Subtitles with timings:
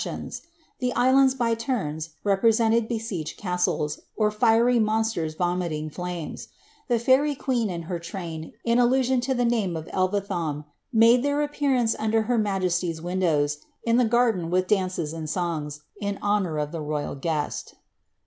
[0.01, 0.41] 'hion^j
[0.81, 6.47] ilie islanJ^ t_r lurji3 represented be iegpd castlen, ur hirv monsters voniiiint; Sima
[6.87, 11.47] The fairy queen and her tram, in allusion lo ihe name of EIvciliaiE, made their
[11.47, 16.71] appearanre under her !naje=t>'s windows, in the garden "iili dances and songs, m honour of
[16.71, 17.75] the rojal guest.